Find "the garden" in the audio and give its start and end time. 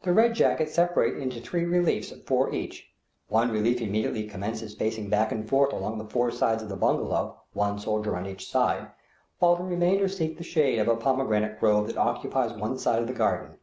13.08-13.58